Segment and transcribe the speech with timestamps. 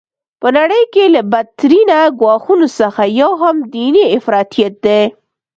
[0.41, 5.01] په نړۍ کي له بد ترینه ګواښونو څخه یو هم دیني افراطیت دی.